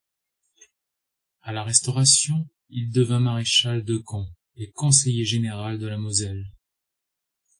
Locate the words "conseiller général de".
4.71-5.85